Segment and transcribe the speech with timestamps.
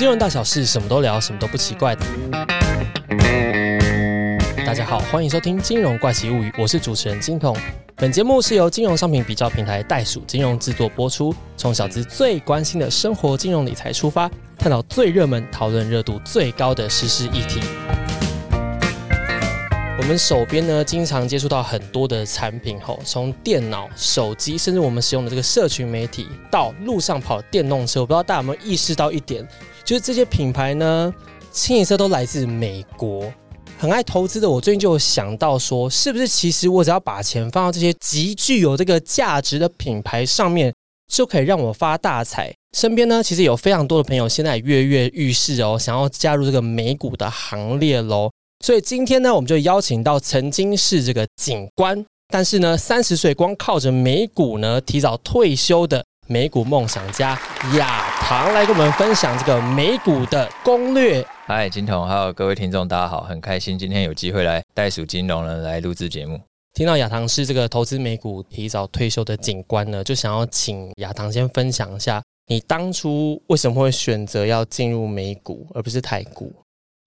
[0.00, 2.02] 金融大小事，什么都聊，什么都不奇怪的。
[4.64, 7.54] 大家好，欢迎收听《金融怪奇物语》，我是主持人金童。
[7.96, 14.26] 本节目是由金融商品比较平台袋鼠金融制作播出，从小资最关心的生活金融理财出发，
[14.56, 17.60] 探讨最热门、讨论热度最高的时事议题。
[19.98, 29.46] 我们手边呢，经常接触到很多的产品吼，从电脑、手机，甚至我们使用的这个社群媒体，到路上跑电动车，我不知道大家有没有意识到一点，
[29.90, 31.12] 就是这些品牌呢，
[31.50, 33.24] 清一色都来自美国。
[33.76, 40.72] 很爱投资的我，最近就有想到说，是不是其实我只要把钱放到这些极具有这个价值的品牌上面，
[41.12, 42.54] 就可以让我发大财？
[42.78, 48.30] 身边呢，其实有非常多的朋友现在跃跃欲试哦，想要加入这个美股的行列喽。
[48.64, 57.36] 所以今天呢，我们就邀请到曾经是这个警官，但是呢，三十岁光靠着美股呢提早退休的美股梦想家
[57.76, 61.26] 亚堂来跟我们分享这个美股的攻略。
[61.48, 66.40] 嗨，金童，还有各位听众，大家好，很开心今天有机会来袋鼠金融呢来录制节目。
[66.72, 76.54] 听到亚堂是这个投资美股提早退休的警官呢，就想要请亚堂先分享一下，你当初为什么会选择要进入美股而不是台股？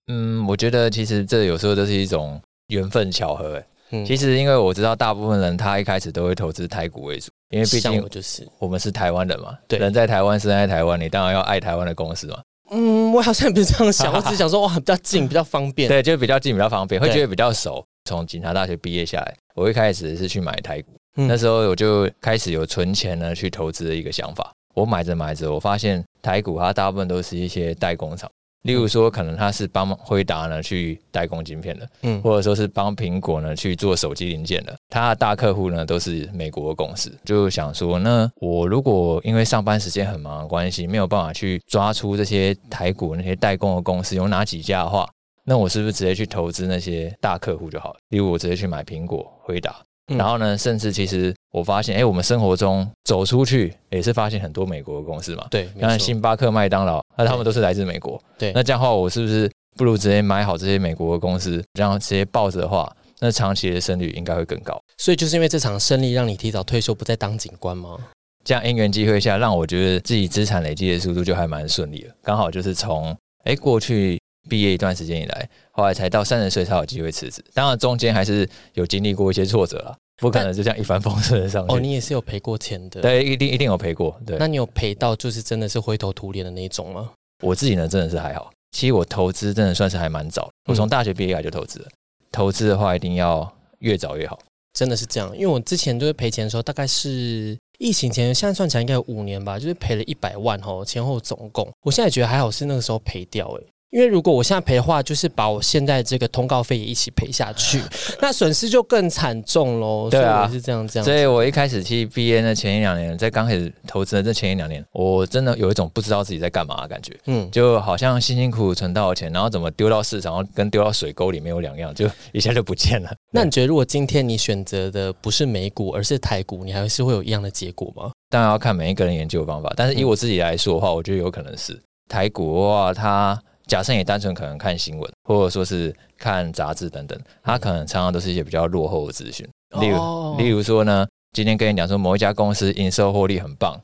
[0.08, 3.64] 嗯，我觉得其实这有时候都是一种缘分巧合。
[3.92, 12.42] 嗯，其实因为我知道大部分人他一开始都会投资台股为主，因为毕竟就是我们是台湾人嘛，对，人在台湾生在台湾，你当然要爱台湾的公司嘛。
[12.72, 15.88] 嗯，我好像不是这样想，我只想说哇，比较近，比较方便。
[15.90, 17.86] 对，就比较近，比较方便，会觉得比较熟。
[18.06, 24.52] 从警察大学毕业下来，我一开始是去买台股，那时候我就开始有存钱呢去投资的一个想法。
[24.74, 28.28] 我买着买着，我发现台股它大部分都是一些代工厂。
[28.64, 37.12] 例如说，可能他是帮辉达呢去代工晶片的，嗯，或者说是帮苹果呢去做手机零件的，他的大客户呢都是美国的公司。
[37.26, 45.08] 就想说，那我如果因为上班时间很忙的关系，没有办法去抓出这些台股那些代工的公司有哪几家的话，
[45.44, 48.00] 那我是不是直接去投资那些大客户就好了？
[48.10, 49.76] 例如我直接去买苹果、辉达。
[50.08, 55.48] 然后呢，甚至其实我发现，哎，我们生活中走出去也是发现很多美国的公司嘛。
[55.50, 58.22] 对，像星巴克、麦当劳，那他们都是来自美国。
[58.38, 64.78] 对，那这样的话，我是不是不如直接买好这些美国的公司，然后直接抱着的话，那长期的胜率应该会更高。
[64.98, 67.98] 所以就是因为这场胜利，让你提早退休，不再当警官吗？
[68.44, 72.14] 这样因缘机会下，让我觉得自己资产累积的速度就还蛮顺利了。
[72.22, 73.16] 刚好就是从
[73.46, 74.20] 哎过去
[74.50, 77.44] 毕业一段时间以来，后来才到三十岁才有机会辞职。
[77.54, 79.96] 当然中间还是有经历过一些挫折了。
[80.18, 81.74] 不可能就这样一帆风顺的上去。
[81.74, 83.02] 哦，你也是有赔过钱的。
[83.02, 84.16] 对，一定一定有赔过。
[84.26, 87.12] 对，那你有赔到就是真的是灰头土脸的那种吗？
[87.42, 88.52] 我自己呢，真的是还好。
[88.72, 91.88] 其实我投资真的算是还蛮早，我从大学毕业来就投资了。
[92.32, 94.40] 投资的话，一定要越早越好。
[94.74, 101.68] 真的是这样，因为我之前就是赔钱的时候，大概是疫情前，现在算起来应该有五年吧，就是赔了一百万哦，前后总共。
[101.82, 103.64] 我现在觉得还好，是那个时候赔掉哎。
[103.94, 107.80] 因为如果我现在赔的话，就是把我现在这个通告费也一起赔下去，
[108.20, 110.10] 那损失就更惨重喽。
[110.10, 111.06] 对啊，是这样这样。
[111.06, 117.16] 所以我一开始去毕业的前一两年，在刚开始投资的这前一两年，我真的有一种不知道自己在干嘛的感觉。
[117.28, 123.12] 嗯，就好像辛辛苦苦存到的钱，然后怎么丢到市场，然后跟丢到水沟里面有两样，就一下就不见了。
[123.32, 128.12] 那你觉得，如果今天你选择的不是美股，而是台股，你还是会有一样的结果吗？
[128.32, 131.80] 当然要看每一个人研究的方法，但是以我自己来说的话，我觉得有可能是
[132.10, 133.40] 台股的话，它。
[133.74, 139.50] 假设你单纯可能看新闻，或者说是看杂志等等，它可能常常都是一些比较落后的资讯。
[139.82, 143.82] 例如，例如说呢，今天跟你讲说某一家公司营收获利很棒。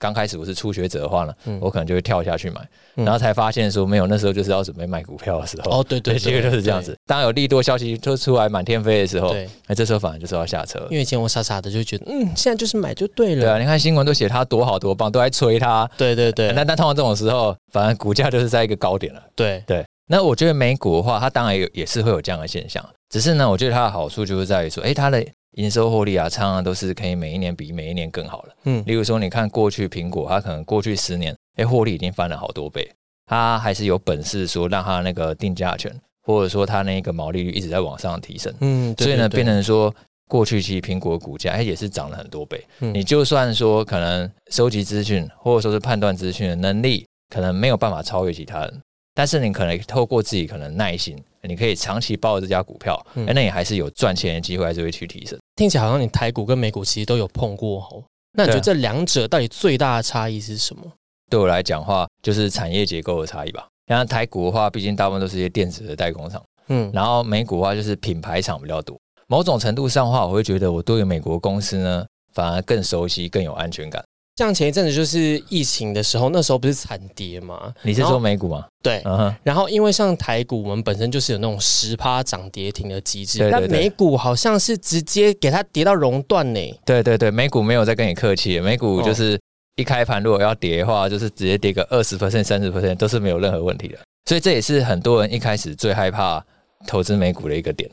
[0.00, 5.70] 刚开始我是初学者的话呢，我可能就会跳下去买，然后才发现说没有，那时候就是要准备卖股票的时候。
[5.70, 6.96] 哦，对对， 其实就是这样子。
[7.06, 10.78] 当有利多消息就出来满天飞的时候，那这时候反而就是要下车。
[10.90, 13.42] 因为以前我傻傻的就觉得，嗯，现在就是买就对了。
[13.42, 15.86] 对啊，你看新闻都写它多好多棒，都在吹它。
[15.98, 16.50] 对对对。
[16.52, 19.22] 那但通常这种时候，反而股价就是在一个高点了。
[19.36, 19.84] 对对。
[20.06, 25.22] 那我觉得美股的话，它当然有也是会有这样的现象，只是呢，我觉得它的好处就是在于说，哎，它的。
[25.56, 28.54] 营收获利啊，常常都是可以每一年比每一年更好了。
[28.64, 32.88] 嗯，例如说，你看过去苹果，它可能过去十年，哎，获利已经翻了好多倍，
[33.26, 35.92] 它还是有本事说让它那个定价权，
[36.22, 38.54] 或者说它那个毛利率一直在往上提升。
[38.60, 39.92] 嗯，所以呢，变成说
[40.28, 42.64] 过去其实苹果股价哎也是涨了很多倍。
[42.78, 48.80] 你就算说可能收集资讯或者说是判断资讯的能力，可能没有办法超越其他人。
[49.12, 55.38] 但是你可能透过自己可能耐心，你可以长期抱着这家股票，嗯那你还是有赚钱的机会，还是会去提升。
[55.56, 58.02] 听起来好像你台股跟美股其实都有碰过哦。
[58.32, 60.82] 那你觉得这两者到底最大的差异是什么？
[61.28, 63.66] 对我来讲话，就是产业结构的差异吧。
[63.88, 68.96] 像台股的话，毕竟大部分都是一些电子的代工厂，嗯，然后美股的话就是品牌厂比较多。
[69.26, 74.04] 某种程度上的话，我会觉得我对于美国公司呢，反而更熟悉，更有安全感。
[74.36, 77.74] 像前一阵子就是疫情的时候，那时候不是惨跌吗？
[77.82, 78.66] 你是说美股吗？
[78.82, 79.02] 对，
[79.42, 86.80] 然后因为像台股，我们本身就是有那种十趴涨跌停的机制，但美股好像是直接给它跌到熔断呢。
[86.86, 89.38] 对对对，美股没有再跟你客气，美股就是
[89.76, 93.98] 一开盘如果要跌的话，就是直接跌个二十 percent、三十 percent 都是没有任何问题的。
[94.24, 96.42] 所以这也是很多人一开始最害怕
[96.86, 97.90] 投资美股的一个点，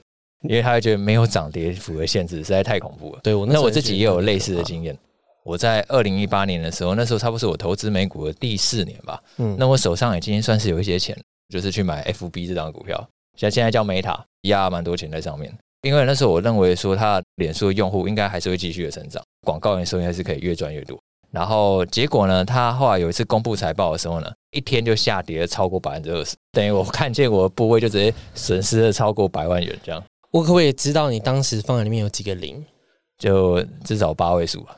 [0.47, 3.19] 因为他会觉得没有涨跌幅的限制实在太恐怖了。
[3.23, 4.97] 对我那我自己也有类似的经验。
[5.47, 9.17] 我在二零一八年的时候，那时候差不多是我投资美股的第四年吧。
[9.37, 11.17] 嗯，那我手上已经算是有一些钱，
[11.47, 13.07] 就是去买 FB 这张股票，
[13.37, 15.49] 像现在叫 Meta，压蛮多钱在上面。
[15.83, 20.99] 因为那时候我认为说，它脸书的用户应该还是会继续的成长，广告营收应该是可以越赚越多。
[21.31, 30.03] 然后结果呢，它后来有一次公布财报的时候呢，一天就下跌了超过百分之二十，等于我看见我的部位就直接损失了超过百万元这样。
[30.31, 32.61] 我可不可以知道你当时放在里面有几个零？
[33.17, 34.77] 就至少八位数吧。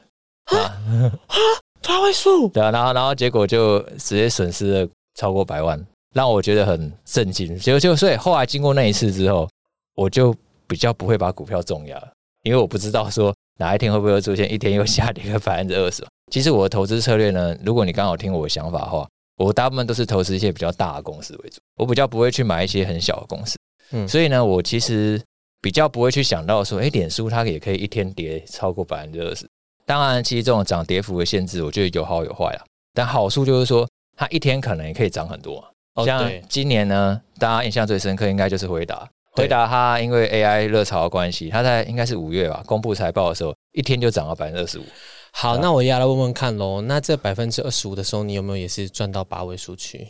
[0.49, 1.37] 啊啊！
[1.81, 7.57] 八位数，对啊，然后然后结果就直接损失了超过百万，让我觉得很震惊。
[7.57, 9.49] 结果就所以后来经过那一次之后，
[9.95, 10.35] 我就
[10.67, 12.01] 比较不会把股票重压，
[12.43, 16.05] 因为我不知道说哪一天会不会出现一天又下跌个百分之二十。
[16.31, 19.07] 其实我的投资策略呢，如果你刚好听我的想法的话，
[19.37, 23.57] 我大部分都是投资一些比较大的公司为主，我比较不会去买一些很小的公司。
[23.91, 25.19] 嗯，所以呢，我其实
[25.61, 29.49] 比较不会去想到说，哎，脸书它也可以一天跌超过百分之二十。
[29.89, 32.61] 当然，其实这种涨跌幅的限制，我觉得有好有坏啊。
[32.93, 35.67] 但好处就是说，它一天可能也可以涨很多。
[36.05, 39.09] 像今年呢，大家印象最深刻应该就是回答。
[39.31, 44.83] 回答它因为 AI 热潮的关系，它在应该是五月吧公布财报的时候，一天就涨了百分之二十五。
[45.31, 46.81] 好，那我也来问问看喽。
[46.81, 50.07] 那这百分之二十五的时候，你有没有也是赚到八位数去？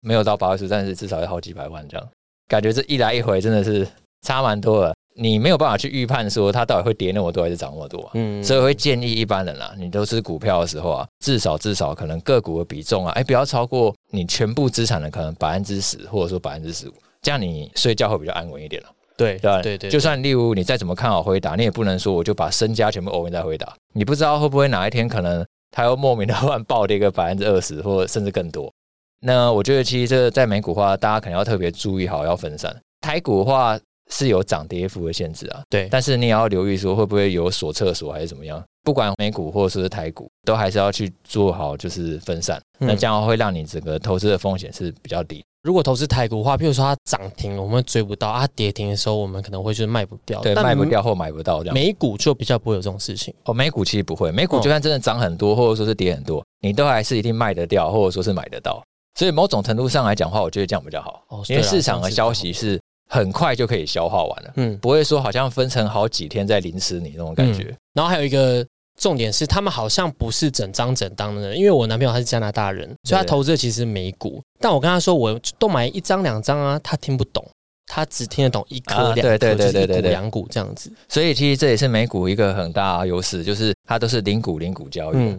[0.00, 2.08] 没有到八位数，但是至少有好几百万这样。
[2.46, 3.86] 感觉这一来一回真的是
[4.22, 4.94] 差蛮多的。
[5.20, 18.88] 你没有办法去预判说它到底会跌那么多还是涨那么多，嗯，所以会建议一般人啊，你都是股票的时候啊，至少至少可能个股的比重啊，哎，不要超过你全部资产的可能百分之十或者说百分之十五，这样你睡觉会比较安稳一点了。
[19.16, 28.72] 对对对对，就算例如你再怎么看好回答，你也不能说我就把身家全部 in 在回答，你不知道会不会哪一天可能它又莫名的突然暴跌个百分之二十或甚至更多。
[29.20, 32.72] 那我觉得其实这在美股话，大家可能要特别注意好要分散。
[33.00, 33.76] 台股的话。
[34.10, 45.44] 是有涨跌幅的限制啊，对，但是你也要留意说会不会有锁厕所还是怎么样，不管美股或者说是台股，都还是要去做好就是分散，那这样会让你整个投资的风险是比较低。
[45.62, 51.74] 如果投资台股的话，譬如说它涨停我们追不到，它跌停的时候我们可能会就是卖不掉，对，卖不掉或买不到这样。
[51.74, 58.82] 美股就比较不会有这种事情哦，美股其实不会，美股就算真的涨很多或者说是跌很多，你都还是一定卖得掉或者说是买得到，
[59.18, 62.80] 所以某种程度上来讲话，我觉得这样比较好，因为市场的消息是。
[63.08, 67.74] 很快就可以消化完了，嗯，不会说好像分成好几天在凌迟你那种感觉。
[67.94, 68.64] 然后还有一个
[69.00, 74.42] 重点是，他们好像不是整张整当的人，因为我男朋友他是加拿大人，所以他投资的其实美股。
[74.60, 77.44] 但我跟他说，我都买一张两张啊，他听不懂，
[77.86, 80.92] 他只听得懂一颗两颗，就是一股两股这样子。
[81.08, 85.36] 所以其实这也是美股一个很大的优势，就是它都是零股零股交易。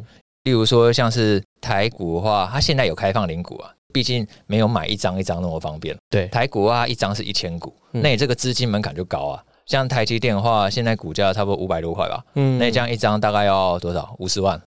[0.49, 3.69] 例如说像是台股的话，它现在有开放零股啊。
[3.91, 5.95] 毕竟没有买一张一张那么方便。
[6.09, 9.43] 对，台股啊，一张是一千股，那你这个资金门槛就高啊。
[9.65, 14.15] 像台积电的话，现在股价差不多五百多块吧，嗯，那这样一张大概要多少？
[14.19, 14.59] 五十万。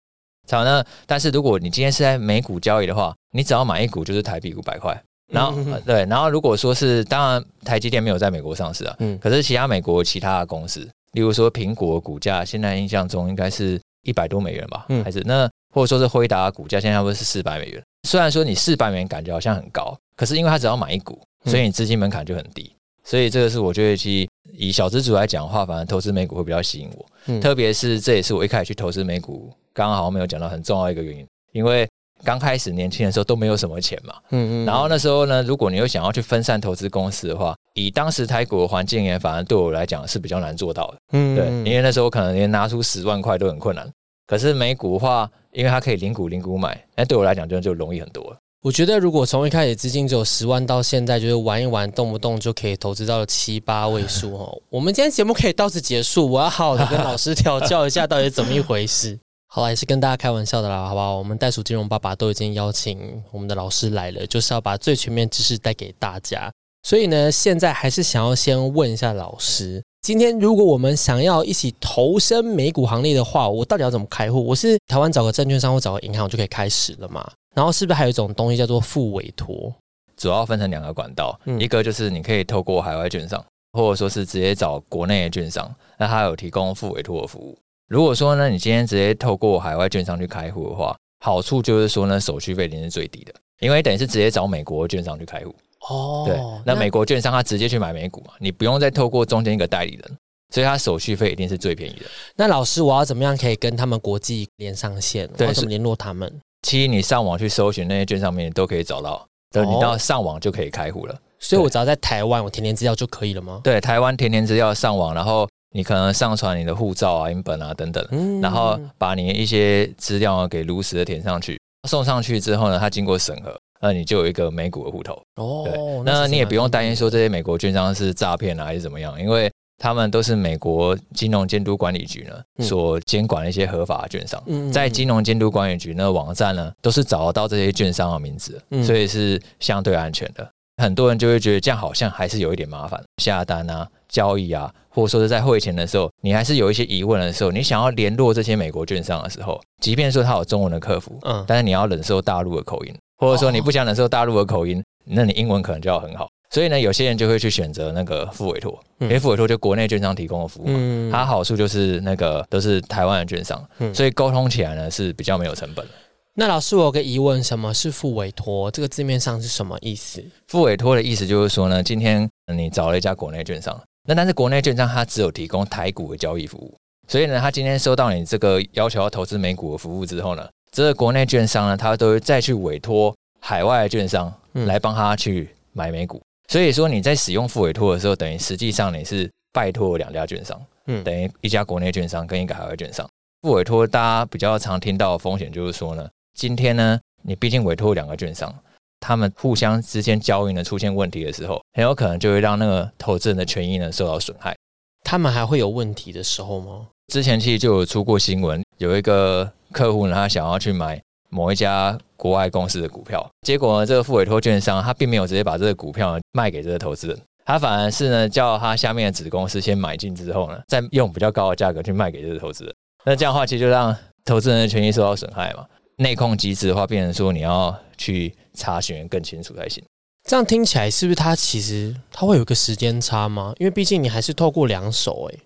[0.50, 5.00] 好，那但是如果你今天是在美股交易的话，你只要买一股就是台币五百块。
[5.32, 10.80] 然后对，然后如果说是，当然台积电没有在美国上市啊，嗯，可是其他美国其他的公司，
[11.12, 17.82] 例如说苹果股价，现在印象中应该是一百多美元吧，嗯，还是那或者说是辉达股价，现在差不多是四百美元。
[18.06, 22.70] 虽然说你四百美元感觉好像很高，可是因为它只要买一股，所以你资金门槛就很低。
[23.04, 27.40] 所以这个是我觉得，其实以小资主来讲的话，反而投资美股会比较吸引我。
[27.40, 31.88] 特别是这也是我一开始去投资美股，刚刚好像没有讲到很重要一个原因，因为
[32.22, 34.14] 刚开始年轻的时候都没有什么钱嘛。
[34.30, 34.66] 嗯嗯。
[34.66, 40.98] 然后那时候呢，如果你又想要去分散投资公司的话，以当时台股的环境也反而对我来讲是比较难做到的。
[41.12, 41.36] 嗯。
[41.36, 43.88] 对，因为那时候可能连拿出十万块都很困难。
[44.28, 48.36] 可是美股的话，因为它可以零股零股买，那对我来讲就就容易很多了。
[48.62, 54.56] 我觉得如果从一开始资金只有十万，到现在就是玩一玩，动不动就可以投资到七八位数哦。
[54.70, 59.18] 我们今天节目可以到此结束，我要好好的跟老师调教一下，到底怎么一回事。
[59.52, 61.18] 好了，也是跟大家开玩笑的啦，好不好？
[61.18, 66.50] 我们袋鼠金融爸爸都已经邀请我们的老师来了，就是要把最全面知识带给大家。
[66.84, 69.82] 所以呢，现在还是想要先问一下老师。
[70.02, 74.44] 今天如果我们想要一起投身美股行列的话，我到底要怎么开户？
[74.44, 77.30] 我是台湾找个证券商或找个银行就可以开始了嘛？
[77.54, 79.72] 然后是不是还有一种东西叫做副委托？
[80.16, 83.44] 主要分成两个管道，一个就是你可以透过海外券商，
[83.74, 87.56] 或者说是直接找国内的券商，那它有提供副委托的服务。
[87.86, 95.54] 如果说呢，你今天直接透过海外券商去开户的话，好处就是说呢，手续费一定是最低的，因为等于是直接找美国券商去开户。
[95.88, 100.18] 哦，对，那美国券商他直接去买美股嘛，你不用再透过中间一个代理人，
[100.54, 102.06] 所以他手续费一定是最便宜的。
[102.36, 105.28] 那老师，我要怎么样可以跟他们国际连上线？
[105.38, 106.32] 我怎么联络他们？
[106.62, 111.18] 其实你上网去搜寻那些券商面都可以找到，等，你到上网就可以开户了。
[111.40, 113.60] 所以我只要在台湾，我填填资料就可以了吗？
[113.64, 123.58] 对，台湾填填资料上网，然后你可能上传你的护照啊、英本啊等等，然后把你一些资料给如实的填上去，送上去之后呢，它经过审核。
[123.82, 134.40] 那你就有一个美股的户头哦，对，那你也不用担心说这些美国券商是诈骗啊还是怎么样，因为他们都是美国金融监督管理局呢所监管的一些合法的券商，
[134.72, 140.48] 在金融监督管理局那个网站呢都是找得到这些券商的名字，所以是相对安全的。
[140.80, 152.94] 很多人就会觉得这样好像还是有一点麻烦，下单啊、交易啊，或者说是在汇钱的时候，你还是有一些疑问的时候，你想要联络这些美国券商的时候，即便说他有中文的客服，嗯，但是你要忍受大陆的口音。
[153.22, 156.28] 或者说你不想忍受大陆的口音，那你英文可能就要很好。
[156.50, 161.10] 所以呢，有些人就会去选择那个副委托，因为副委托就国内券商提供的服务嘛。
[161.12, 163.64] 它好处就是那个都是台湾的券商，
[163.94, 165.86] 所以沟通起来呢是比较没有成本。
[166.34, 168.68] 那老师，我有个疑问，什么是副委托？
[168.72, 170.20] 这个字面上是什么意思？
[170.48, 176.74] 副委托的意思就是说呢，今天你找了一家国内券商，那但是国内券商它只有提供台股的交易服务，
[177.06, 180.46] 所以呢，他今天收到你这个要求要投资美股的服务之后呢？
[180.72, 186.20] 这个国内券商呢，他都会再去委托海外的券商来帮他去买美股。
[186.48, 193.06] 所以说你在使用副委托的时候，等于实际上你是拜托两家券商，嗯，等于一家国内券商跟一个海外券商。
[193.42, 198.54] 副委托大家比较常听到的风险就是说呢，今天呢你毕竟委托两个券商，
[198.98, 204.56] 他们互相之间交易呢出现问题的时候，很有可能就会让那个投资人的权益呢受到损害。
[205.04, 206.86] 他们还会有问题的时候吗？
[207.08, 209.52] 之前其实就有出过新闻，有一个。
[209.72, 222.74] 客户呢，他想要去买某一家国外公司的股票，结果呢，这个副委托券商他并没有直接把这个股票卖给这个投资人，他反而是呢叫他下面的子公司先买进之后呢，再用比较高的价格去卖给这个投资人。
[223.06, 225.64] 那这样的话，其实就让投资人的权益受到损害嘛。
[225.96, 229.82] 内控机制的话，变成说你要去查询更清楚才行。
[230.28, 233.54] 这样听起来是不是它其实它会有一个时间差吗？
[233.58, 235.38] 因为毕竟你还是透过两手诶，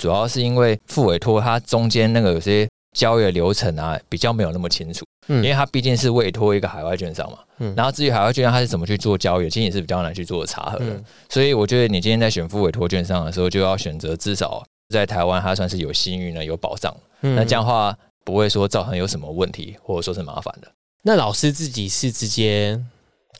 [0.00, 2.68] 主要是因为副委托它中间那个有些。
[2.94, 17.34] 交易的流程啊，比较没有那么清楚，嗯，因为它毕竟是委托一个海外券商嘛，嗯，然后至于海外券商它是怎么去做交易，其实也是比较难去做查核的，所以我觉得你今天在选副委托券商的时候，就要选择至少在台湾它算是有信誉呢，有保障，嗯。
[17.34, 20.70] 那这样的话不会说造成有什么问题或者说是麻烦的。
[21.02, 22.80] 那老师自己是直接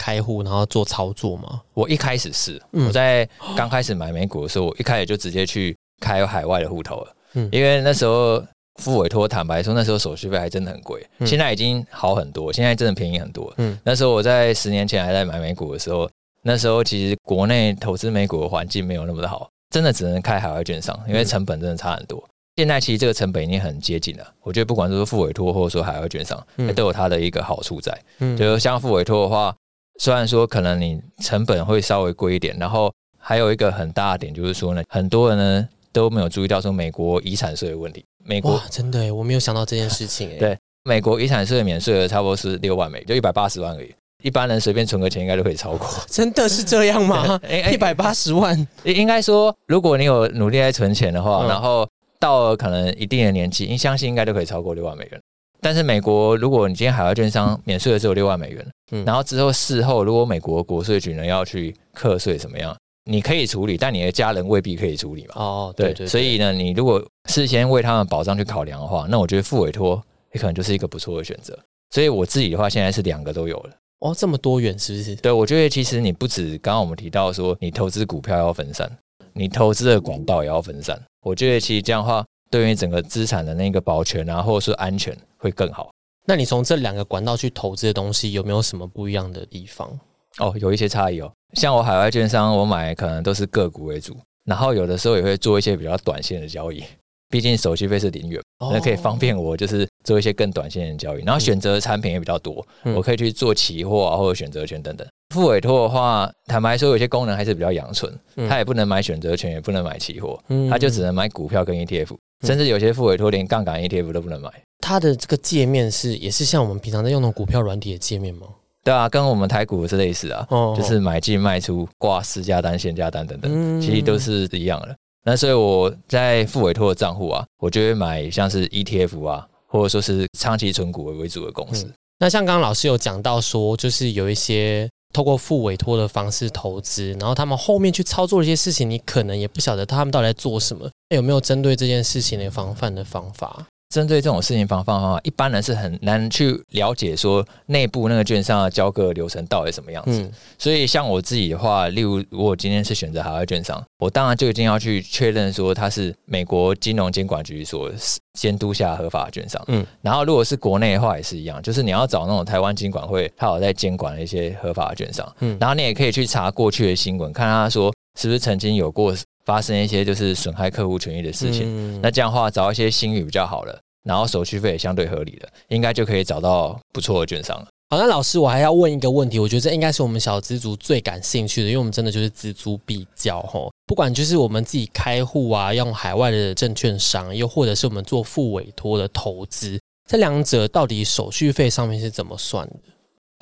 [0.01, 1.63] 开户然后做操作吗？
[1.75, 8.43] 我一开始是我在刚开始买美股的时候，我一开始就直接去开海外的户头了，嗯，因为那时候。
[8.83, 11.01] 付委托，坦白说，那时候手续费还真的很贵。
[11.25, 13.55] 现在已经好很多，现在真的便宜很多。
[13.59, 16.11] 嗯，那时候我在十年前还在买美股的时候，
[16.43, 22.21] 那时候其实国内投资美股的环境没有那么的好，真的只能开海外券商，因为成本真的差很多。
[22.57, 24.27] 现在其实这个成本已经很接近了。
[24.43, 27.97] 我觉得不管是付委托或者说海外券商，都有它的一个好处在。
[28.19, 29.55] 嗯，就像付委托的话，
[30.01, 38.05] 虽然说可能你成本会稍微贵一点，然后还有一个很大的点就是说呢，很多人呢都没有注意到说美国遗产税的问题。
[38.23, 40.29] 美国真的，我没有想到这件事情。
[40.33, 43.95] 哎， 对，美国遗产税免税额差不多是六万美，就一百八十万而已。
[44.23, 45.89] 一般人随便存个钱，应该都可以超过。
[46.09, 47.39] 真的是这样吗？
[47.71, 55.21] 一百八十万，应该说，如果你有努力在存钱的话，然后到了可能一定的年纪，你相信应该都可以超过六万美元。
[55.61, 62.75] 但是美国，如果你今天海外券商免税的只有六万美元，嗯，然后之后事后如果美国国税局呢要去课税怎么样？
[63.05, 65.35] 你可以处理，但你的家人未必可以处理嘛。
[65.37, 66.07] 哦，对对。
[66.07, 71.59] 所以呢，你如果事先为他们保障去考量的话，那我觉得付委托也可能就是一个不错的选择。
[71.91, 73.71] 所以我自己的话，现在是两个都有了。
[74.01, 75.15] 哦，这么多元是不是？
[75.17, 78.91] 对，我觉得其实你不止刚刚我们提到说，你投资股票要分散，
[79.33, 81.01] 你投资的管道也要分散。
[81.23, 85.91] 我觉得其实这样的话，对于整个资产的那个保全啊，或者是安全会更好。
[86.27, 89.99] 那你从这两个管道去投资的东西，有没有什么不一样的地方？
[90.39, 91.33] 哦，有一些差异哦。
[91.55, 96.83] 像我海外券商，我买可能都是个股为主，然后有的时候也会做一些比较短线的交易，
[97.29, 101.23] 毕竟手续费是零元，那可以方便我就是做一些更短线的交易。
[101.23, 105.07] 然后选择产品也比较多，我可以去做期货啊，或者选择权等等。
[105.35, 108.13] 副委托的话，坦白说有些功能还是比较阳春，
[108.49, 110.39] 它也不能买选择权，也不能买期货，
[110.69, 114.51] 它就只能买股票跟 ETF，甚至有些副委托连杠杆 ETF 都不能买。
[114.81, 118.47] 它的这个界面是也是像我们平常在用的股票软体的界面吗？
[118.85, 124.95] 对啊，跟我们台股是类似啊，就是买进卖出、挂私价单、限价单等等，其实都是一样的。
[125.25, 131.91] 那所以我在付委托的账户啊，我就会买像是 ETF 啊，或者说是长期存股为主的公司。
[132.19, 140.89] 那像刚刚老师有讲到说，就是有一些透过付委托的方式投资，然后他们后面去操作一些事情，你可能也不晓得他们到底在做什么。
[141.09, 143.67] 有没有针对这件事情的防范的方法？
[143.95, 150.29] 针对这种事情防范方法，一般人是很难去了解说内部那个券商的交割流程到底什么样子。
[150.59, 157.89] 所以像我自己的话，例如如果今天是选择海外券商，我当然就一定要去确认说它是美国金融监管局所
[158.33, 159.63] 监督下合法的券商。
[159.69, 165.37] 嗯，然后如果是国内的话也是一样，就是你要找那种台湾金管会，它有在监管的一些合法的券商。
[165.39, 172.01] 嗯，然后你也可以去查过去的新闻，看他说是不是曾经有过发生一些就是损害客户权益的事情。
[172.03, 173.79] 那这样的话，找一些信誉比较好了。
[174.05, 177.67] 然后手续费也相对合理的，应该就可以找到不错的券商了。
[177.91, 183.71] 好，那老师，我还要问一个问题，我觉得这应该是我们小资族最感兴趣的，因为我们真的就是资租必较吼。
[183.87, 192.77] 不管就是我们自己开户啊，用海外的证券商，又或者是我们做副委托的投资，这两者到底手续费上面是怎么算的？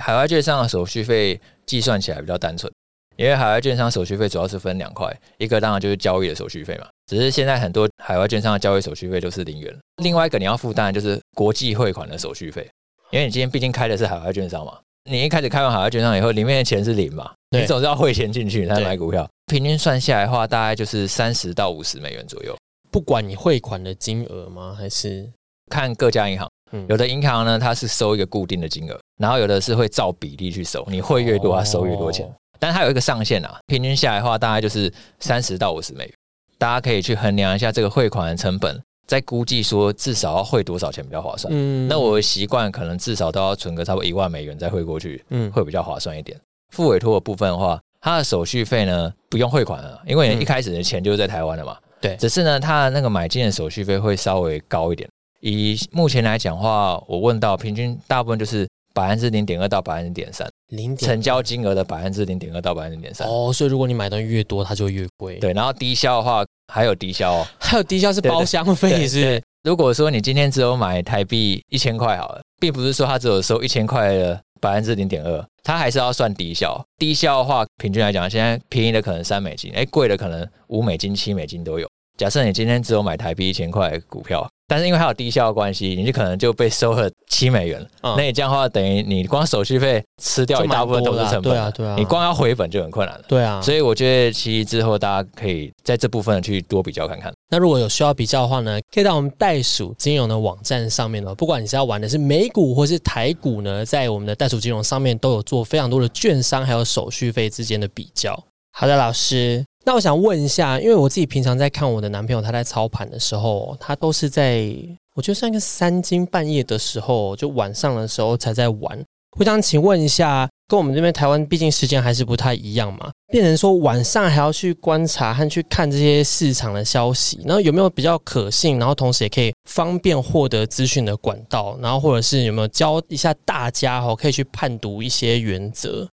[0.03, 2.71] 海外券商的手续费计算起来比较单纯。
[3.17, 9.77] 因为海外券商手续费主要是分两块，一个当然就是交易的手续费嘛，只是现在很多海外券商的交易手续费都是零元。
[10.03, 12.69] 另外一个你要负担就是国际汇款的手续费，
[13.11, 14.79] 因为你今天毕竟开的是海外券商嘛，
[15.11, 19.29] 你一开始开完海外券商以后，里面的钱是零嘛，你总是要汇钱进去才买股票。
[19.47, 22.57] 平均算下来的话，大概就是三十到五十美元左右。
[22.91, 24.75] 不管你汇款的金额吗？
[24.79, 25.31] 还是
[25.71, 26.51] 看各家银行，
[26.89, 32.31] 有的银行呢它是收一个固定的金额，然后有的是会照比例去收，你汇越多，它收越多钱。
[32.63, 34.89] 但它有一个上限啊，平均下来的话，大概就是
[35.19, 36.15] 三十到五十美元。
[36.59, 41.53] 大家可以去衡量一下这个汇款的成本，再估计说至少要汇多少钱比较划算。
[41.53, 46.41] 嗯，那我习惯可能至少都要存个差不多一万美元再汇过去，嗯，会比较划算一点。
[46.71, 51.77] 付委托的部分的话，它的手续费呢不用汇款了，因为一开始的钱就是在台湾的嘛。
[52.01, 55.09] 对，只是呢，它的那个买进的手续费会稍微高一点。
[55.41, 60.49] 以目前来讲话，我问到平均大部分就是百分之零点二到百分之点三。
[60.69, 65.37] 零成交金额的百分之零点二到百分之零点三哦，所以如果你买东西越多，它就越贵。
[65.39, 69.43] 对，然后低消的话还有低消，还有低消 是包厢费是。
[69.65, 76.83] 如果说你今天只有买台币一千块好了，并不是说它只有收一千块的百分之零点二，它还是要算低消。
[76.97, 81.87] 低消的话，平均来讲，现在便宜的可能三美金，哎，贵的可能五美金、七美金都有。
[82.17, 84.49] 假设你今天只有买台币一千块股票。
[84.69, 87.87] 但是因为它有低效的关系，你就可能就被收了七美元。
[88.03, 91.43] 那你这样的话，等于你光手续费吃掉一大部分投资成本。
[91.43, 91.95] 对啊，对啊。
[91.99, 93.25] 你光要回本就很困难了。
[93.29, 93.61] 对啊。
[93.61, 97.31] 所以我觉得，其实之后大家可以在这部分去多比较看看。
[97.51, 101.35] 那如果有需要比较的话呢，可以到我们袋鼠金融的网站上面了。
[101.35, 108.43] 不管你是要玩的是美股或是台股呢，在我们的袋鼠金融上面都有做非常多的券商还有手续费之间的比较。
[108.73, 109.63] 好的，老师。
[109.85, 114.73] 那我想问一下，因为我自己平常在看我的男朋友他在操盘的时候，他都是在
[115.15, 119.05] 我觉得算个三更半夜的时候，就晚上的时候才在玩。
[119.39, 136.07] 我想请问一下，跟我们这边台湾毕竟时间还是不太一样嘛，变成说晚上还要去观察和去看这些市场的消息，然后有没有比较可信，然后同时也可以方便获得资讯的管道，然后或者是有没有教一下大家哈，可以去判读一些原则？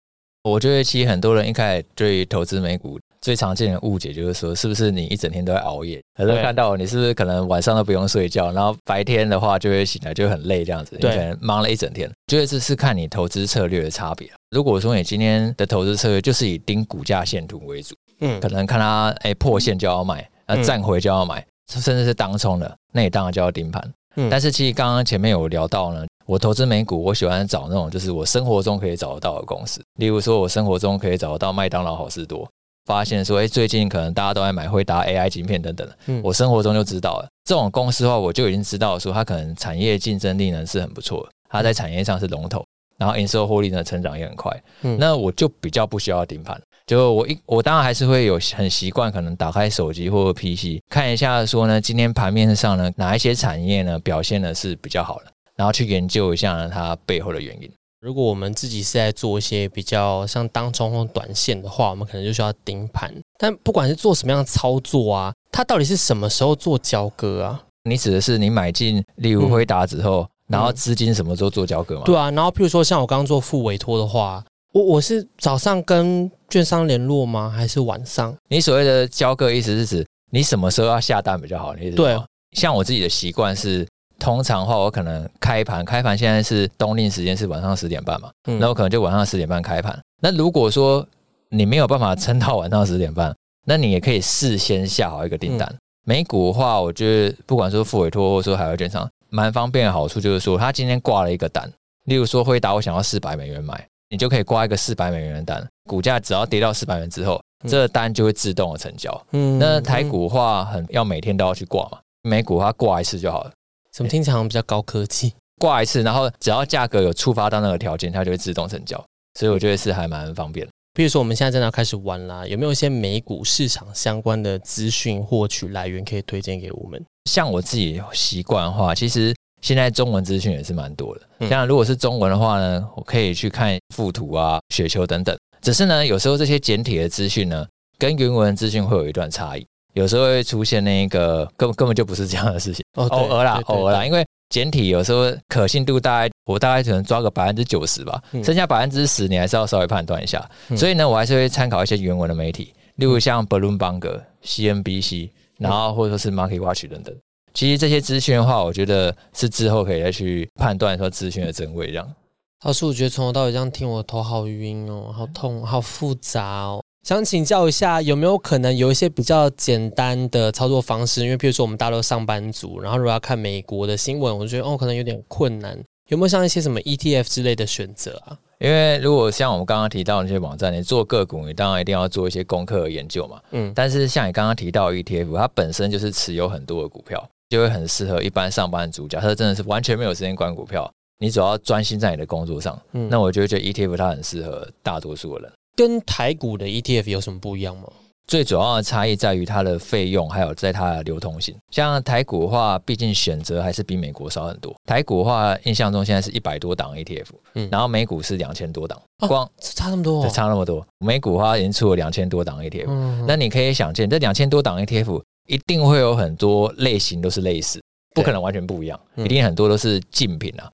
[0.43, 2.97] 我觉得其实很多人一开始对投资美股。
[3.21, 6.01] 最常见的误解就是说，是不是你一整天都在熬夜？
[6.15, 12.09] 很多人看到你是不是可能晚上都不用睡觉，然后白天的话就会醒来就很累这样子，你可能忙了一整天。
[12.27, 14.29] 觉得这是看你投资策略的差别。
[14.51, 23.93] 如果说你今天的投资策略就是以盯股价线图为主，嗯，可能看它哎破线就要买，那站回就要买，甚至是当冲的，那你当然就要盯盘。
[24.15, 32.49] 嗯，但是其实刚刚前面有聊到呢，我投资美股，我喜欢找那种就是我生活中可以找得到的公司，例如说我生活中可以找得到麦当劳、好事多。
[32.89, 42.65] 发现说，哎，最近可能大家都在买惠达 AI 晶片等等嗯，我生活中就知道了这种公司的话，我就已经知道说，它可能产业竞争力呢是很不错的，它在产业上是龙头，
[42.97, 44.51] 然后营收获利呢成长也很快。
[44.81, 55.25] 嗯，那我就比较不需要盯盘，就我一我当然还是会有很习惯，可能打开手机或者 PC 看一下，说呢，今天盘面上呢哪一些产业呢表现的是比较好的，
[55.55, 57.71] 然后去研究一下呢它背后的原因。
[58.01, 63.13] 如果我们自己是在做一些比较像当冲或短线的话，我们可能就需要盯盘。
[63.37, 67.61] 但不管是做什么样的操作啊，它到底是什么时候做交割啊？
[67.83, 72.03] 你指的是你买进例如辉达之后，然后资金什么时候做交割吗？
[72.05, 77.49] 对啊，然后譬如说像我刚刚做副委托的话，我我是早上跟券商联络吗？
[77.49, 78.33] 还是晚上？
[78.47, 81.75] 你所谓的交割意思是指你什么时候要下单比较好？
[81.75, 82.17] 你对，
[82.53, 83.85] 像我自己的习惯是。
[84.19, 89.97] 通常的话，我可能开盘，开盘现在是冬令时间是晚上十点半嘛，那我可能就晚上十点半开盘。
[90.21, 91.05] 那如果说
[91.49, 93.33] 你没有办法撑到晚上十点半，
[93.65, 95.73] 那你也可以事先下好一个订单。
[96.05, 101.71] 美股的话，我觉得不管说付委托或者说海外券商，蛮方便的好处就是说，他今天挂了一个单，
[102.05, 109.25] 例如说辉达，我想要四百美元买，你就可以挂一个四百美元的单，股价只要跌到四百元之后，这个单就会自动的成交。
[109.31, 113.51] 嗯，那台股的话，很要每天都要去挂嘛，美股它挂一次就好了。
[113.99, 115.33] 怎么听起来比较高科技？
[115.57, 118.97] 挂一次，然后只要价格有触发到那个条件，它就会自动成交，
[119.37, 120.65] 所以我觉得是还蛮方便。
[120.93, 127.03] 比如说，我们现在真的要开始玩啦，有没有一些美股市场相关的资讯获取来源可以推荐给我们？
[127.29, 131.49] 像我自己习惯的话，其实现在中文资讯也是蛮多的。
[131.49, 135.37] 像如果是中文的话呢，我可以去看附图啊、雪球等等。
[135.61, 142.83] 只是呢，有时候这些简体的资讯呢，跟原文资讯会有一段差异，有时候会出现那个根根本就不是这样的事情。
[142.95, 144.25] 哦偶尔啦，偶尔啦，因为。
[144.49, 150.43] 简体有时候可信度大概我大概只能抓个百分之九十吧，剩下百分之十你还是要稍微判断一下。
[150.75, 157.15] 所以呢，我还是会参考一些原文的媒体，例如像 Bloomberg、CNBC，然后或者说是 Market Watch 等等。
[157.53, 161.85] 其实这些资讯的话，我觉得是之后可以再去判断说资讯的真伪。
[161.89, 162.15] 这样，
[162.63, 166.81] 老师，我觉得从头到尾这样听，我头好晕哦，好痛，好复杂哦。
[167.03, 171.23] 想请教一下，有没有可能有一些比较简单的操作方式？
[171.23, 175.77] 因为比如说我们大家都上班族，然后如果要看美国的新闻，我觉得哦可能有点困难。
[176.09, 178.37] 有没有像一些什么 ETF 之类的选择啊？
[178.59, 183.39] 因为如果像我们刚刚提到那些网站，你做个股，你当然一定要做一些功课研究嘛。
[183.51, 183.71] 嗯。
[183.75, 189.07] 但是像你刚刚提到 ETF，它本身就是持有很多的股票，就会很适合一般上班族。
[189.07, 195.51] 假设真的是完全没有时间管股票，你主要专心在你的工作上，嗯，那我就觉得 ETF 它很适合大多数的人。
[195.79, 197.87] 跟台股的 ETF 有什么不一样吗？
[198.27, 201.55] 最主要的差异在于它的费用，还有在它的流通性。
[201.71, 204.75] 像台股的话，毕竟选择还是比美国少很多。
[204.85, 210.85] 台股的话，印象中现在是一百多档 ETF，嗯，然后美股是两千多档，光差那么多，差那么多。
[210.97, 217.81] 美股的话已经出了两千多档 ETF，那你可以想见，这两千多档 ETF 一定会有很多类型都是类似，
[218.13, 220.69] 不可能完全不一样，一定很多都是竞品啊。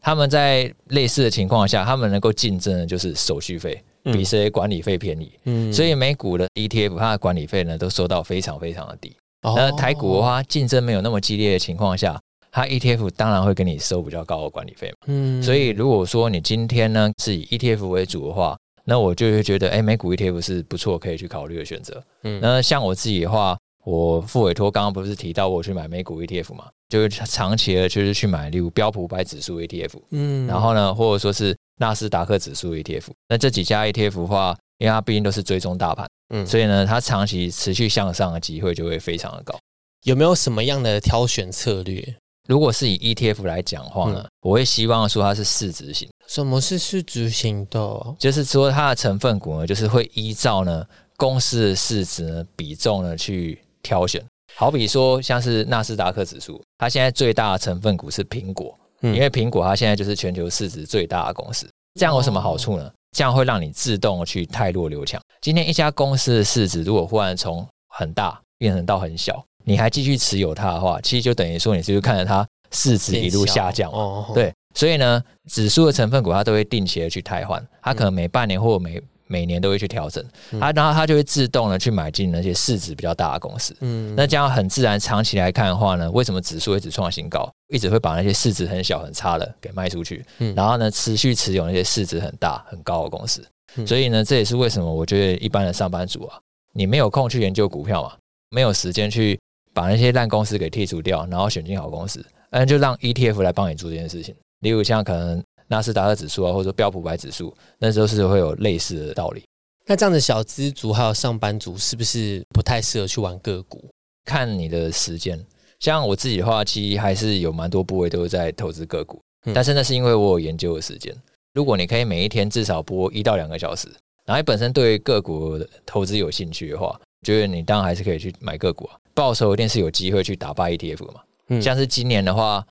[0.00, 3.80] 他们在类似的情况下，他们能够竞争的就是手续费。
[4.04, 9.14] 比谁管理费便宜，嗯，所以美股的 ETF 它的管理费呢都收到非常非常的低。
[9.42, 14.96] 那台股的话，竞争没有那么激烈的情况下，它 ETF 当然会给你收比较高的管理费嘛。
[15.06, 22.02] 嗯，所以如果说你今天呢是以 ETF 为主的话，那我就会觉得，哎，美股 ETF 是不错可以去考虑的选择。
[22.22, 30.00] 嗯，那像我自己的话，我付委托刚刚不是提到我去买美股 ETF 嘛，就是长期的，就是去买例如标普百指数 ETF。
[30.10, 31.56] 嗯，然后呢，或者说是。
[31.78, 39.58] 纳斯达克指数 ETF，那这几家 ETF 的话，因为它毕竟都是追踪大盘，嗯，所以呢，它长期持续向上的机会就会非常的高。
[40.04, 42.16] 有没有什么样的挑选策略？
[42.48, 46.08] 如果是以 ETF 来讲话呢，我会希望说它是市值型。
[46.26, 48.16] 什么是市值型的？
[48.18, 50.84] 就是说它的成分股呢，就是会依照呢
[51.16, 54.24] 公司的市值呢比重呢去挑选。
[54.54, 58.78] 好比说像是纳斯达克指数，它现在最大的成分股是苹果。
[59.00, 62.90] 因为苹果它现在就是全球市值最大的公司，这样有什么好处呢？
[63.16, 65.20] 这样会让你自动去太弱留强。
[65.40, 73.90] 今天一家公司的市值如果忽然从很大变成到很小，你还继续持有它的话，其实就等于说你是看着它市值一路下降。
[74.34, 80.24] 对，所以呢，指数的成分股它都会定期的去汰换，它可能每半年或每每年都会去调整，
[80.58, 83.76] 它然后它就会自动的去买进那些市值比较大的公司。
[83.80, 90.24] 嗯，那这样很自然，长期来看的话呢，为什么指数一直创新高，一直会把那些市值很小很差的给卖出去？
[90.38, 93.46] 嗯，然后呢，持续持有那些市值很大很高的公司。
[93.86, 96.38] 所以呢，这也是为什么我觉得一般的上班族啊，
[96.72, 98.14] 你没有空去研究股票嘛，
[98.50, 99.38] 没有时间去
[99.74, 104.34] 把那些烂公司给剔除掉，然后选进好公司，嗯，就让 ETF 来帮你做这件事情。
[104.60, 105.42] 例如像可能。
[105.68, 109.42] 纳斯达克指数啊，或者说标普百指数，那时候是会有类似的道理。
[109.86, 113.88] 那这样的小资族还有上班族，是不是不太适合去玩个股？
[114.24, 115.42] 看你的时间。
[115.80, 119.20] 像我自己的话，其实还是有蛮多部位都是在投资个股，
[119.54, 121.14] 但是那是因为我有研究的时间。
[121.54, 123.88] 如果你可以每一天至少播一到两个小时，
[124.26, 128.96] 然后你本身对个股投资有兴趣的话，觉得你当然还是可以去买个股啊。
[129.14, 131.20] 报酬一定是有机会去打败 ETF 嘛。
[131.48, 132.64] 嗯，像是今年的话，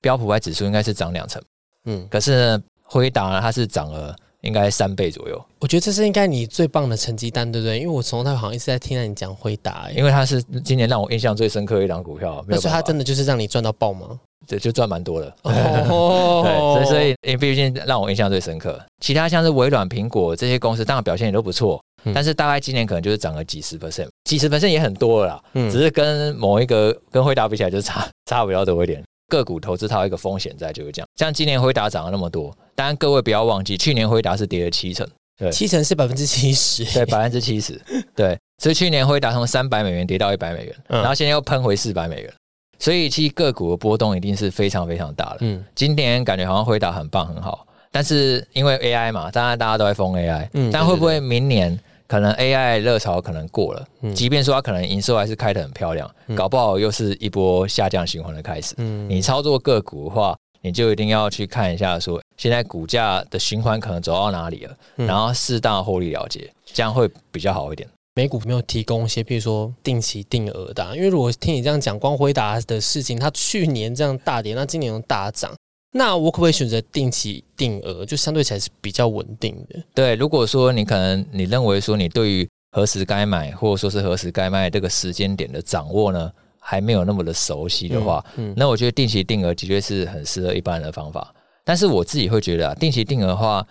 [0.00, 1.40] 标普百指数应该是涨两成。
[1.86, 5.44] 嗯，可是呢，辉达呢，它是涨了应该三倍左右。
[5.60, 7.78] 我觉得这是应该你最棒的成绩单，对不对？
[7.78, 12.44] 因为我从头好像一直在听到你讲辉达，因为它是今年让我印象最深刻的一档股票。
[12.60, 14.18] 所以它真的就是让你赚到爆吗？
[14.46, 15.34] 对，就赚蛮多的。
[15.42, 18.78] 哦， 对，所以所以因为毕竟让我印象最深刻。
[19.00, 21.82] 其他像是微软、苹果这些公司，当然表现也都不错，
[22.14, 25.42] 但是大概今年可能就是涨了几十 percent，几十 percent 也很多了啦。
[25.54, 29.02] 嗯，只是跟某一个跟辉达比起来，就差差比较多一点。
[29.28, 31.08] 个股投资它有一个风险在，就是这样。
[31.16, 35.06] 像今年辉达涨了那么多，当然各位不要忘记，去年辉达是跌了七成，
[35.38, 37.80] 对，七成是百分之七十，对，百分之七十，
[38.14, 38.38] 对。
[38.58, 42.32] 所以去年辉达从三百美元跌到一百美元，然后现在又喷回四百美元，
[42.78, 45.38] 所以其实个股的波动一定是非常非常大的。
[45.40, 51.78] 嗯，今年感觉好像辉达很棒很好，但是因为 AI 嘛，当然大家都在封 AI，嗯，但会不会明年
[52.14, 58.72] 可能 AI 热潮可能过了，即便说它可能营收还是开得很漂亮，搞不好又是一波下降循环的开始。
[58.76, 67.88] 嗯，你操作个股的话，你就一定要去看一下，说现在股价的循环可能走到哪里了，然后适当获利了结，这样会比较好一点。
[68.14, 75.52] 美股没有提供一些，譬如说定期定额的，因为如果听你这样讲，光辉达的事情，它去年这样大跌，那今年又大涨，
[75.96, 78.04] 那我可不可以选择定期定额？
[78.04, 79.80] 就相对起来是比较稳定的。
[79.94, 88.24] 对，如果说你可能你认为说你对于何时该买，或者说是何时该卖这个时间点的掌握呢，还没有那么的熟悉的话，
[88.56, 91.32] 那我觉得定期定额的确是很适合一般人的方法。
[91.64, 93.64] 但是我自己会觉得啊，定期定额的话。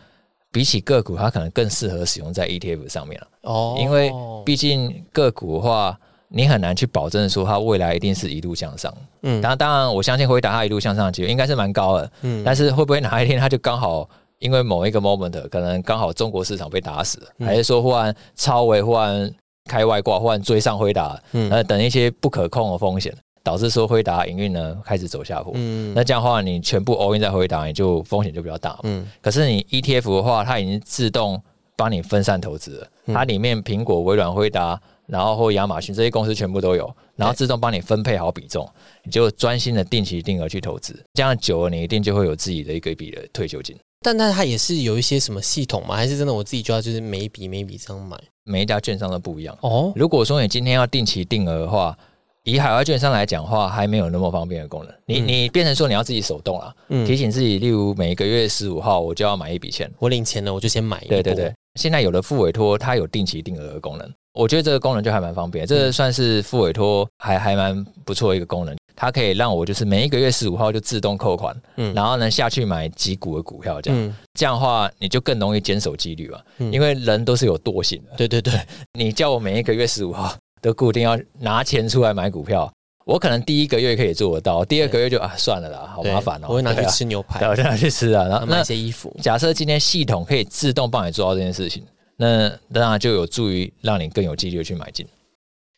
[0.53, 3.27] 比起个股，它可能更适合使用在 ETF 上面了。
[3.41, 4.12] 哦，因为
[4.45, 5.99] 毕竟个股的话，
[6.33, 8.93] 你很难去保证说它未来一定是一路向上。
[9.21, 12.11] 嗯，当然，当然，我相信回答它一路向上的机会应该是蛮高的。
[12.23, 19.31] 嗯，但是会不会哪一天它就刚好因为某一个 moment 可能刚好中国市场被打死了，还是说忽然超维忽然
[19.69, 23.15] 开外挂，忽然追上回答，呃，等一些不可控的风险。
[23.45, 29.05] 导致说辉达营运呢开始走下坡，嗯，那这样的话你全部 all in 在辉达，你就风险就比较大，嗯。
[29.21, 31.37] 可是你 ETF 的话，它已经自动
[31.75, 38.67] 帮你分散投资了，它里面苹果、微软、辉达，然后或亚马逊这些公司全部都有，然后自动帮你分配好比重，
[39.03, 43.75] 你就专心的定期定额去投资，这样久了你一定就会有自己的一个一笔的退休金。
[44.01, 45.95] 但那它也是有一些什么系统吗？
[45.95, 48.17] 还是真的我自己就要就是每一笔每一笔这样买？
[48.43, 49.91] 每一家券商都不一样哦。
[49.95, 51.97] 如果说你今天要定期定额的话。
[52.45, 54.93] 以海外券商来讲话，还没有那么方便的功能。
[55.05, 61.01] 你你变成说你要自己手动啊，提醒自己，例如每个月十五号我就要买一笔钱，我领钱了我就先买。
[61.07, 65.65] 对对对，现在有了付委托它有定期定额的功能，我觉得这个功能就还蛮方便。
[65.65, 78.15] 这算是付委托还还蛮不错的一个功能，它可以让我就是每一个月十五号就自动扣款，嗯，然后呢下去买几股的股票，这样这样的话你就更容易坚守纪律嘛，因为人都是有惰性的。
[78.17, 78.53] 对对对，
[78.93, 80.35] 你叫我每一个月十五号。
[80.63, 82.71] 都固定要拿钱出来买股票，
[83.03, 86.47] 我可能第一个月可以做得到，第二个月就啊算了啦，好麻烦哦。
[86.47, 89.13] 我会拿去吃牛排，对我就拿去吃啊，然后买些衣服。
[89.21, 91.83] 假设今天系统可以自动帮你做到这件事情，
[92.23, 95.05] 那当然就有助于让你更有纪律去买进。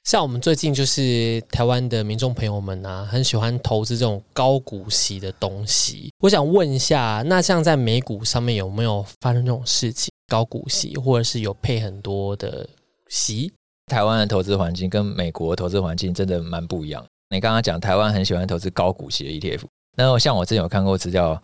[0.04, 6.12] 像我们最近就是台湾的民众朋友们啊，很喜欢投资这种高股息的东西。
[6.20, 10.12] 我想问一下，那像在美股上面有没有发生这种事情？
[10.28, 12.70] 高股息或者是有配很多的
[13.10, 13.52] 息？
[13.88, 17.04] 台湾的投资环境跟美国投资环境真的蛮不一样。
[17.32, 19.62] 你刚刚讲台湾很喜欢投资高股息的 ETF，
[19.98, 21.42] 那像我之前有看过资料，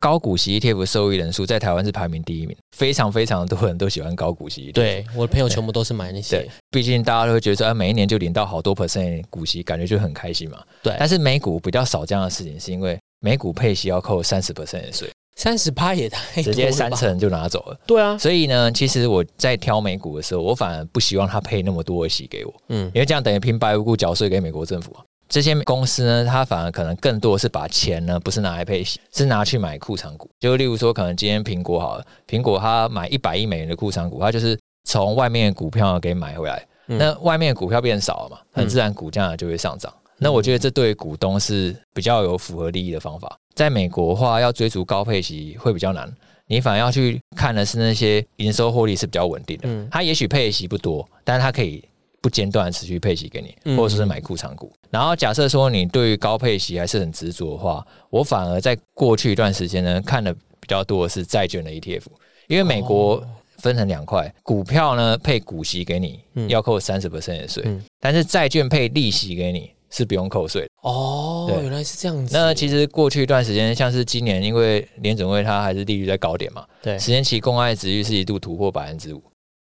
[0.00, 4.72] 高股息 ETF 受益人数在台湾是排名第一名，非常非常多人都喜欢高股息。
[4.72, 6.48] 对，我的朋友全部都是买那些。
[6.70, 10.58] 毕竟大家都会觉得说，每一年就领到好多 percent 股息，感觉就很开心嘛。
[10.82, 10.96] 对。
[10.98, 15.10] 但是美股比较少这样的事情，是因为美股配息要扣三十 percent 的税。
[15.36, 17.78] 三十八也太直接三成就拿走了。
[17.86, 25.04] 对啊，所以呢，其实我在挑美股的时候，我反而不希望他配那么多的息给我，嗯，因为这样等于平白无故缴税给美国政府啊。
[25.30, 30.28] 这些公司呢，它反而可能更多是把钱呢，不是拿来配息，是拿去买库藏股。
[30.40, 39.92] 就例如说，可能今天苹果好了，苹果它买一百亿美元的库藏股，它就是从外面股票给买回来，那外面股票变少了嘛，很自然股价就会上涨。
[40.18, 43.38] 那我觉得这对股东是比较有符合利益的方法。
[43.54, 46.12] 在美国的话，要追逐高配息会比较难，
[46.46, 49.68] 你反而要去看的是那些营收获利是比较稳定的。
[49.68, 51.84] 嗯，它也许配息不多，但是它可以
[52.20, 54.72] 不间断持续配息给你，或者说是买库藏股。
[54.90, 62.04] 然后假设说你对于高配息还是很执着的话，我反而在过去一段时间呢，看的比较多的是债券的 ETF，
[62.48, 63.22] 因为美国
[63.58, 67.64] 分成两块，股票呢配股息给你，要扣三十 percent 的税，
[68.00, 69.70] 但是债券配利息给你。
[69.92, 72.32] 是不用扣税哦，原来是这样子。
[72.32, 79.20] 那其实过去一段时间，像是今年，因为联准会它还是利率在高点嘛，对，十年期公债值率是一度突破百分之五。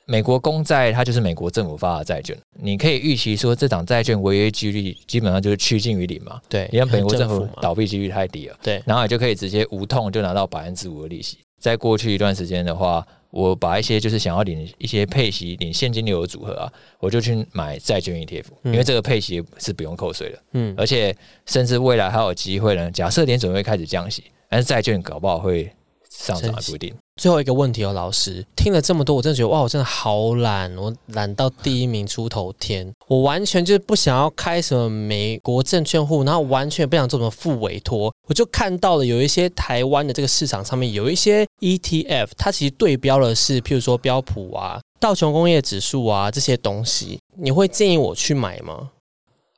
[0.07, 11.39] 美国公债它就是美国政府发的债券，你可以预期说这档债券违约几率基本上就是趋近于零嘛，对，因为美国政府倒闭几率太低了，对，然后你就可以直接无痛就拿到百分之五的利息。
[11.61, 13.07] 在过去一段时间的话。
[13.31, 21.15] 我把一些就是想要领一些配息、领现金流的组合啊，我就去买债券 ETF，因为这个配息是不用扣税的，嗯，而且
[21.45, 22.91] 甚至未来还有机会呢。
[22.91, 25.71] 假设联准会开始降息，但是债券搞不好会
[26.09, 26.95] 上涨，不一定。
[27.17, 48.91] 最后一个问题哦，老师听了这么多，我真的觉得哇，我真的好懒，我懒到第一名出头天，我完全就是不想要开什么美国证券户，然后完全不想做什么副委托，我就看到了有一些台湾的这个市场上面有一些 ETF，它其实对标的是譬如说标普啊、道琼工业指数啊这些东西，你会建议我去买吗？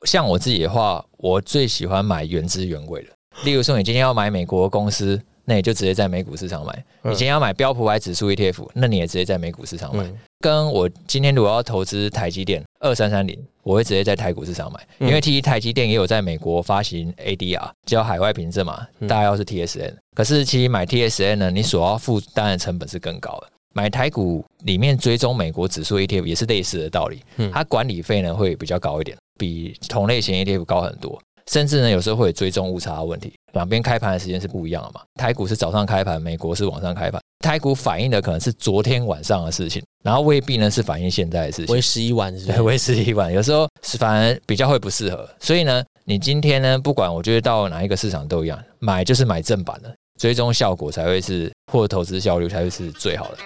[0.05, 3.09] 像我自己的话，我最喜欢买原汁原味的，
[3.43, 5.21] 例如说你今天要买美国公司。
[5.49, 6.85] 那你就直接在美股市场买。
[7.01, 10.07] 你今天要买标普百指数 ETF，那你也直接在美股市场买。
[10.39, 19.95] 跟我今天如果要投资台积电二三三零，我会直接在台股市场买，因为 T 台积电也有在美国发行 ADR，叫海外凭证嘛，大概要是 TSN。
[20.15, 23.47] 可是其实买 TSN 呢，你所要负担的成本是更高的。
[23.73, 31.19] 买台股里面追踪美国指数 ETF 也是类似的道理，它管理费呢会比较高一点，比同类型 ETF 高很多。
[31.47, 35.01] 甚至呢，有时候会有追踪误差的问题，两边开盘的时间是不一样的嘛。
[35.15, 37.21] 台股是早上开盘，美国是晚上开盘。
[37.39, 41.73] 台股反映的可能是昨天晚上的事情，然后未必呢是反映现在的事情。
[41.73, 43.31] 为时已晚是，对，为时已晚。
[43.31, 45.27] 有时候是反而比较会不适合。
[45.39, 53.37] 所以呢，你今天呢，不管我觉得到哪一个市场都一样，买就是买正版的，追踪效果才会是，或者投资效率才会是最好的。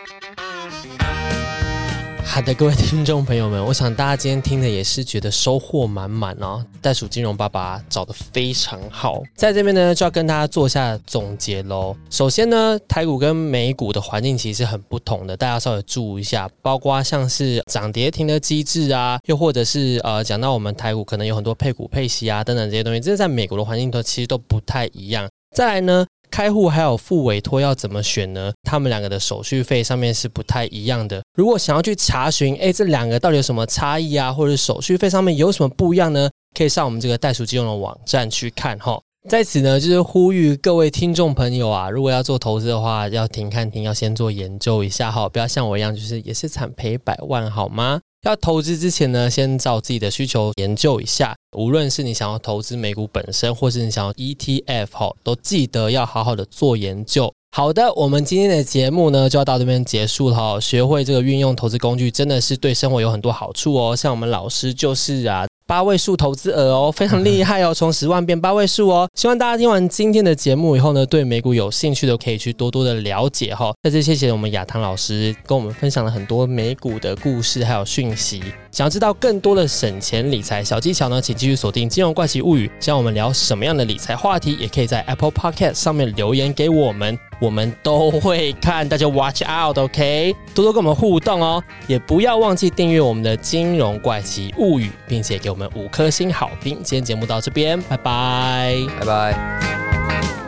[2.34, 6.65] 好的，各位听众朋友们，我想大家今天听的也是觉得收获满满哦。
[6.82, 11.96] 袋鼠金融爸爸找的非常好，在这边呢就要跟大家做一下总结喽。
[12.10, 25.30] 首先呢，台股跟美股的环境其实很不同的，大家稍微注意一下，包括像是涨跌停的机制啊，又或者是呃讲到我们台股可能有很多配股配息啊等等这些东西，这在美国的环境都其实都不太一样。
[25.56, 26.04] 再来呢。
[26.34, 28.52] 开户还有付委托要怎么选呢？
[28.63, 31.22] 他们两个的手续费上面是不太一样的。
[31.36, 36.28] 如果想要去查询，哎，这两个到底有什么差异啊，或者手续费上面有什么不一样呢？
[36.58, 39.00] 可以上我们这个袋鼠金融的网站去看哈。
[39.30, 48.02] 在此呢，就是呼吁各位听众朋友啊，如果要做投资的话，要停看停，要先做研究一下哈，不要像我一样，就是也是惨赔百万好吗？
[48.24, 51.36] 要投资之前呢，先照自己的需求研究一下。
[51.54, 57.34] 无论是你想要投资美股本身，或是你想要 ETF 哈，都记得要好好的做研究。
[57.56, 60.60] 好的，我们今天的节目呢就要到这边结束了哈。
[60.60, 63.96] 学会这个运用投资工具，真的是对生活有很多好处哦。
[63.96, 65.46] 像我们老师就是啊。
[65.65, 69.10] 八位数投资额哦， 非常厉害哦，从十万变八位数哦。
[69.15, 73.73] 希望大家听完今天的节目以后呢，对美股有兴趣的可以去多多的了解哈。
[73.82, 78.41] 在这谢谢我们亚堂老师跟我们分享了很多美股的故事还有讯息。
[78.71, 82.69] 想要知道更多的省钱理财小技巧呢，请继续锁定金融怪奇物语。
[82.80, 87.17] 想我们聊什么样的理财话题，也可以在 Apple Podcast 上面留言给我们。
[87.39, 96.76] 我们都会看，大家 watch out，OK，多多跟我们互动哦，也不要忘记订阅我们的金融怪奇物语，并且给我们五颗星好评。
[96.84, 100.42] 今天节目到这边，拜拜，拜拜。